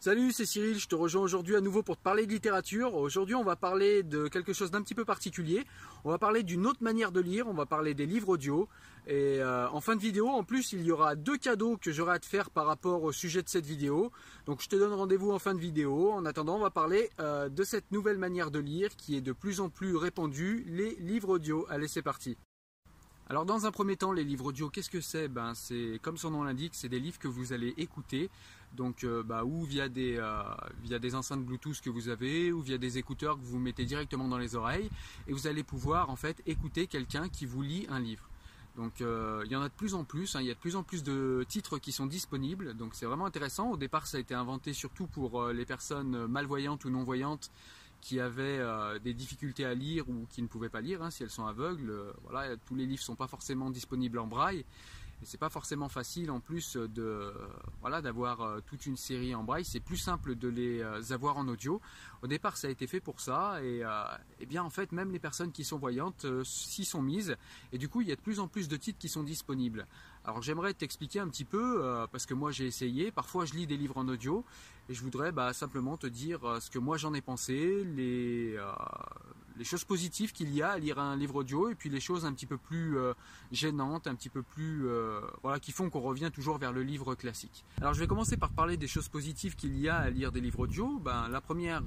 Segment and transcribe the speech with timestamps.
[0.00, 2.94] Salut, c'est Cyril, je te rejoins aujourd'hui à nouveau pour te parler de littérature.
[2.94, 5.64] Aujourd'hui, on va parler de quelque chose d'un petit peu particulier.
[6.04, 8.68] On va parler d'une autre manière de lire, on va parler des livres audio.
[9.08, 12.14] Et euh, en fin de vidéo, en plus, il y aura deux cadeaux que j'aurai
[12.14, 14.12] à te faire par rapport au sujet de cette vidéo.
[14.46, 16.12] Donc, je te donne rendez-vous en fin de vidéo.
[16.12, 19.32] En attendant, on va parler euh, de cette nouvelle manière de lire qui est de
[19.32, 21.66] plus en plus répandue, les livres audio.
[21.70, 22.38] Allez, c'est parti.
[23.30, 25.28] Alors dans un premier temps, les livres audio, qu'est-ce que c'est?
[25.28, 28.30] Ben c'est comme son nom l'indique, c'est des livres que vous allez écouter,
[28.72, 30.42] donc euh, bah, ou via des euh,
[30.82, 34.28] via des enceintes Bluetooth que vous avez, ou via des écouteurs que vous mettez directement
[34.28, 34.88] dans les oreilles,
[35.26, 38.26] et vous allez pouvoir en fait écouter quelqu'un qui vous lit un livre.
[38.76, 40.40] Donc euh, il y en a de plus en plus, hein.
[40.40, 43.26] il y a de plus en plus de titres qui sont disponibles, donc c'est vraiment
[43.26, 43.72] intéressant.
[43.72, 47.50] Au départ, ça a été inventé surtout pour les personnes malvoyantes ou non voyantes
[48.00, 51.22] qui avaient euh, des difficultés à lire ou qui ne pouvaient pas lire, hein, si
[51.22, 51.90] elles sont aveugles.
[51.90, 54.64] Euh, voilà, tous les livres ne sont pas forcément disponibles en braille.
[55.22, 57.32] Et c'est pas forcément facile en plus de
[57.80, 59.64] voilà d'avoir euh, toute une série en braille.
[59.64, 61.80] C'est plus simple de les avoir en audio.
[62.22, 63.82] Au départ, ça a été fait pour ça et,
[64.40, 67.36] et bien en fait même les personnes qui sont voyantes s'y sont mises
[67.72, 69.86] et du coup il y a de plus en plus de titres qui sont disponibles.
[70.24, 73.10] Alors j'aimerais t'expliquer un petit peu parce que moi j'ai essayé.
[73.12, 74.44] Parfois je lis des livres en audio
[74.88, 78.54] et je voudrais bah, simplement te dire euh, ce que moi j'en ai pensé, les,
[78.56, 78.72] euh,
[79.58, 82.24] les choses positives qu'il y a à lire un livre audio et puis les choses
[82.24, 83.12] un petit peu plus euh,
[83.52, 84.86] gênantes, un petit peu plus
[85.42, 87.64] voilà qui font qu'on revient toujours vers le livre classique.
[87.80, 90.40] Alors je vais commencer par parler des choses positives qu'il y a à lire des
[90.40, 90.98] livres audio.
[90.98, 91.82] Ben, la première,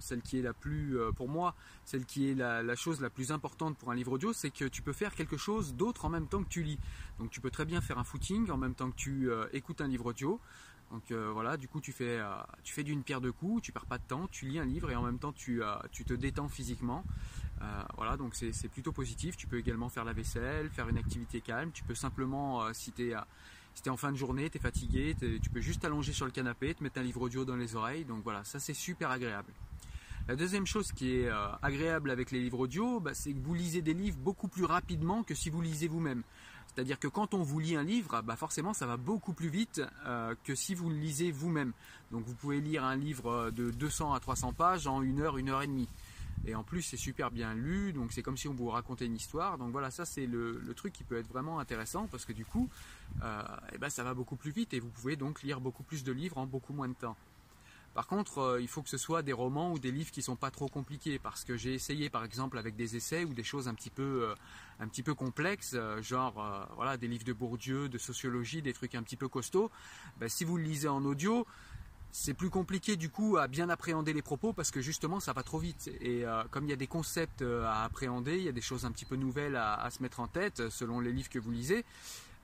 [0.00, 3.76] celle qui est la plus pour moi, celle qui est la, chose la plus importante
[3.76, 6.42] pour un livre audio, c'est que tu peux faire quelque chose d'autre en même temps
[6.42, 6.78] que tu lis.
[7.18, 9.88] Donc tu peux très bien faire un footing en même temps que tu écoutes un
[9.88, 10.40] livre audio.
[10.90, 12.30] Donc euh, voilà, du coup tu fais, euh,
[12.62, 14.90] tu fais d'une pierre deux coups, tu perds pas de temps, tu lis un livre
[14.90, 17.04] et en même temps tu, euh, tu te détends physiquement.
[17.96, 19.36] voilà, donc c'est plutôt positif.
[19.36, 21.70] Tu peux également faire la vaisselle, faire une activité calme.
[21.72, 25.60] Tu peux simplement, si tu es, en fin de journée, tu es fatigué, tu peux
[25.60, 28.04] juste t'allonger sur le canapé, te mettre un livre audio dans les oreilles.
[28.04, 29.52] Donc voilà, ça c'est super agréable.
[30.28, 31.30] La deuxième chose qui est
[31.62, 35.24] agréable avec les livres audio, bah, c'est que vous lisez des livres beaucoup plus rapidement
[35.24, 36.22] que si vous lisez vous-même.
[36.78, 39.82] C'est-à-dire que quand on vous lit un livre, bah forcément ça va beaucoup plus vite
[40.06, 41.72] euh, que si vous le lisez vous-même.
[42.12, 45.48] Donc vous pouvez lire un livre de 200 à 300 pages en une heure, une
[45.48, 45.88] heure et demie.
[46.46, 49.16] Et en plus c'est super bien lu, donc c'est comme si on vous racontait une
[49.16, 49.58] histoire.
[49.58, 52.68] Donc voilà, ça c'est le, truc qui peut être vraiment intéressant parce que du coup,
[53.24, 56.04] euh, eh ben, ça va beaucoup plus vite et vous pouvez donc lire beaucoup plus
[56.04, 57.16] de livres en beaucoup moins de temps.
[57.94, 60.36] Par contre, euh, il faut que ce soit des romans ou des livres qui sont
[60.36, 63.68] pas trop compliqués parce que j'ai essayé par exemple avec des essais ou des choses
[63.68, 64.34] un petit peu euh,
[64.80, 68.94] un petit peu complexes, euh, genre voilà des livres de Bourdieu, de sociologie, des trucs
[68.94, 69.70] un petit peu costauds.
[70.18, 71.46] Ben, si vous le lisez en audio,
[72.12, 75.42] c'est plus compliqué du coup à bien appréhender les propos parce que justement ça va
[75.42, 78.62] trop vite et comme il y a des concepts à appréhender, il y a des
[78.62, 81.50] choses un petit peu nouvelles à se mettre en tête selon les livres que vous
[81.50, 81.84] lisez,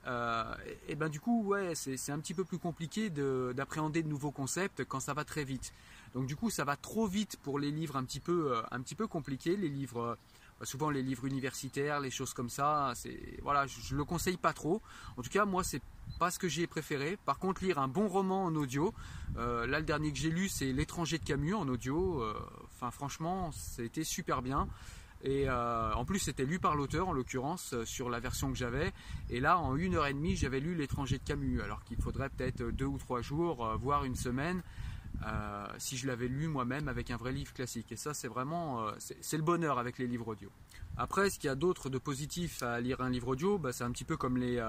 [0.07, 0.43] euh,
[0.87, 4.83] et ben du coup, ouais, c'est un petit peu plus compliqué d'appréhender de, nouveaux concepts
[4.85, 5.73] quand ça va très vite.
[6.13, 8.81] Donc du coup, ça va trop vite pour les livres un petit peu, euh, un
[8.81, 10.17] petit peu compliqués, les livres,
[10.61, 12.93] euh, souvent les livres universitaires, les choses comme ça.
[12.95, 14.81] C'est voilà, je, je, le conseille pas trop.
[15.17, 15.81] En tout cas, moi, c'est
[16.19, 17.17] pas ce que j'ai préféré.
[17.25, 18.93] Par contre, lire un bon roman en audio,
[19.35, 22.23] là le dernier que j'ai lu, c'est L'étranger de Camus en audio.
[22.71, 23.49] Enfin, franchement,
[23.79, 24.69] été super bien.
[25.23, 28.57] Et euh, en plus, c'était lu par l'auteur, en l'occurrence, euh, sur la version que
[28.57, 28.93] j'avais.
[29.29, 32.29] Et là, en une heure et demie, j'avais lu L'étranger de Camus, alors qu'il faudrait
[32.29, 34.61] peut-être deux ou trois jours, euh, voire une semaine,
[35.77, 37.91] si je l'avais lu moi-même avec un vrai livre classique.
[37.91, 40.49] Et ça, c'est vraiment, c'est le bonheur avec les livres audio.
[40.97, 43.83] Après, ce qu'il y a d'autre de positif à lire un livre audio, bah, c'est
[43.83, 44.63] un petit peu comme les,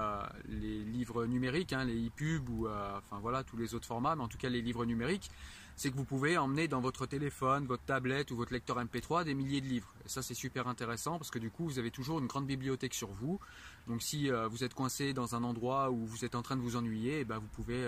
[0.49, 4.27] les livres numériques, hein, les e-pubs ou enfin voilà tous les autres formats, mais en
[4.27, 5.31] tout cas les livres numériques
[5.77, 9.35] c'est que vous pouvez emmener dans votre téléphone, votre tablette ou votre lecteur MP3 des
[9.35, 9.93] milliers de livres.
[10.05, 12.95] Et ça, c'est super intéressant parce que du coup, vous avez toujours une grande bibliothèque
[12.95, 13.39] sur vous.
[13.85, 16.61] Donc, si euh, vous êtes coincé dans un endroit où vous êtes en train de
[16.61, 17.87] vous ennuyer, eh ben, vous pouvez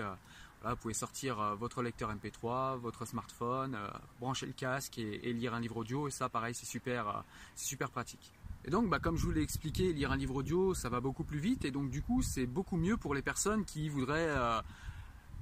[0.64, 3.76] euh, vous pouvez sortir euh, votre lecteur MP3, votre smartphone,
[4.18, 6.08] brancher le casque et, lire un livre audio.
[6.08, 8.32] Et ça, pareil, c'est super, super pratique.
[8.64, 11.24] Et donc, bah, comme je vous l'ai expliqué, lire un livre audio, ça va beaucoup
[11.24, 11.64] plus vite.
[11.64, 14.62] Et donc, du coup, c'est beaucoup mieux pour les personnes qui voudraient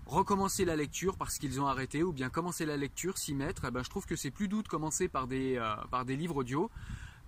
[0.08, 3.70] recommencer la lecture parce qu'ils ont arrêté ou bien commencer la lecture, s'y mettre, eh
[3.70, 6.70] ben, je trouve que c'est plus doux de commencer euh, par des livres audio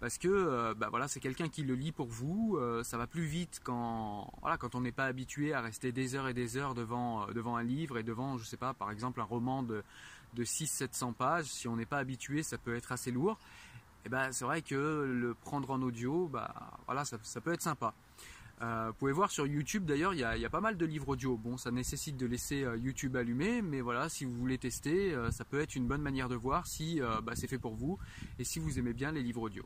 [0.00, 3.06] parce que euh, bah, voilà, c'est quelqu'un qui le lit pour vous, euh, ça va
[3.06, 6.56] plus vite quand, voilà, quand on n'est pas habitué à rester des heures et des
[6.56, 9.82] heures devant, devant un livre et devant, je sais pas, par exemple un roman de,
[10.34, 13.38] de 600-700 pages, si on n'est pas habitué, ça peut être assez lourd.
[14.06, 16.54] Et ben, c'est vrai que le prendre en audio, bah,
[16.86, 17.94] voilà, ça, peut être sympa.
[18.62, 21.36] Euh, vous pouvez voir sur YouTube d'ailleurs, il y, a, pas mal de livres audio.
[21.36, 25.30] Bon, ça nécessite de laisser euh, YouTube allumé, mais voilà, si vous voulez tester, euh,
[25.30, 27.98] ça peut être une bonne manière de voir si bah, c'est fait pour vous
[28.38, 29.64] et si vous aimez bien les livres audio.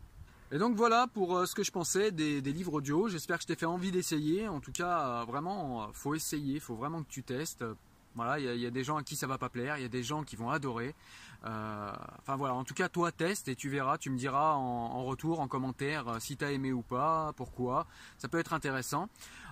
[0.53, 3.09] Et donc voilà pour ce que je pensais des, livres audio.
[3.09, 4.47] J'espère que je t'ai fait envie d'essayer.
[4.47, 7.65] En tout cas, vraiment, faut essayer, faut vraiment que tu testes
[8.15, 9.89] Voilà, il y, a des gens à qui ça va pas plaire, il y a
[9.89, 10.95] des gens qui vont adorer.
[11.45, 15.05] Euh, enfin voilà, en tout cas, toi teste et tu verras, tu me diras en,
[15.05, 17.87] retour, en commentaire, euh, si tu as aimé ou pas, pourquoi.
[18.19, 19.09] Ça peut être intéressant.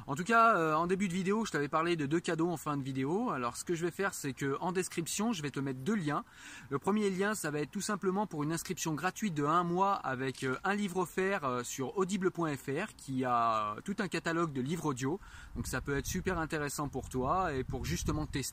[0.07, 2.57] En tout cas, euh, en début de vidéo, je t'avais parlé de deux cadeaux en
[2.57, 3.31] fin de vidéo.
[3.31, 5.95] Alors ce que je vais faire, c'est que en description, je vais te mettre deux
[5.95, 6.25] liens.
[6.71, 9.95] Le premier lien, ça va être tout simplement pour une inscription gratuite de un mois
[9.95, 15.21] avec un livre offert sur audible.fr qui a tout un catalogue de livres audio.
[15.55, 18.52] Donc ça peut être super intéressant pour toi et pour justement tester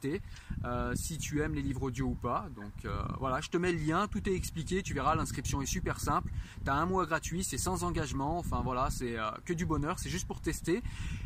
[0.96, 2.48] si tu aimes les livres audio ou pas.
[2.56, 5.68] Donc voilà voilà, je te mets le lien, tout est expliqué, tu verras, l'inscription est
[5.68, 6.32] super simple.
[6.64, 10.00] Tu as un mois gratuit, c'est sans engagement, enfin voilà, c'est euh, que du bonheur,
[10.00, 10.82] c'est juste pour tester.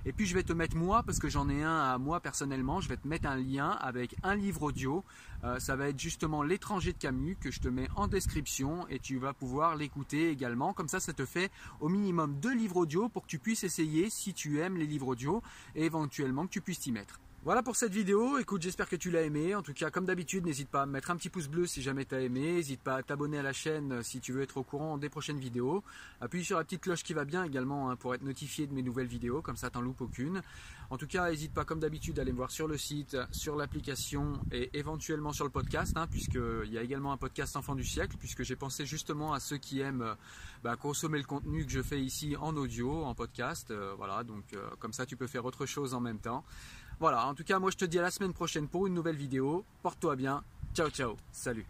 [0.06, 2.82] Et puis je vais te mettre moi, parce que j'en ai un à moi personnellement,
[2.82, 5.06] je vais te mettre un lien avec un livre audio.
[5.46, 9.00] Euh, ça va être justement L'étranger de Camus que je te mets en description et
[9.00, 10.74] tu vas pouvoir l'écouter également.
[10.74, 14.10] Comme ça, ça te fait au minimum deux livres audio pour que tu puisses essayer
[14.10, 15.42] si tu aimes les livres audio
[15.74, 17.22] et éventuellement que tu puisses t'y mettre.
[17.46, 20.46] Voilà pour cette vidéo, écoute j'espère que tu l'as aimé, en tout cas comme d'habitude
[20.46, 22.96] n'hésite pas à mettre un petit pouce bleu si jamais tu as aimé, n'hésite pas
[22.96, 25.84] à t'abonner à la chaîne euh, si tu veux être au courant des prochaines vidéos,
[26.22, 28.82] appuie sur la petite cloche qui va bien également hein, pour être notifié de mes
[28.82, 30.42] nouvelles vidéos, comme ça t'en loupes aucune.
[30.90, 33.58] En tout cas n'hésite pas comme d'habitude à aller me voir sur le site, sur
[33.58, 37.84] l'application et éventuellement sur le podcast, hein, puisqu'il y a également un podcast Enfant du
[37.84, 40.16] siècle, puisque j'ai pensé justement à ceux qui aiment euh,
[40.64, 44.46] bah, consommer le contenu que je fais ici en audio, en podcast, euh, voilà, donc
[44.80, 46.46] comme ça tu peux faire autre chose en même temps.
[47.04, 49.18] Voilà, en tout cas, moi je te dis à la semaine prochaine pour une nouvelle
[49.18, 49.66] vidéo.
[49.82, 50.42] Porte-toi bien.
[50.74, 51.18] Ciao, ciao.
[51.34, 51.66] Salut.